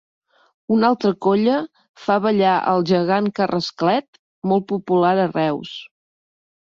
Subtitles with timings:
[0.75, 1.57] Una altra colla
[2.05, 4.09] fa ballar el gegant Carrasclet,
[4.53, 5.75] molt popular a Reus.